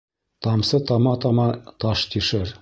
Тамсы 0.47 0.79
тама-тама 0.93 1.47
таш 1.85 2.09
тишер. 2.13 2.57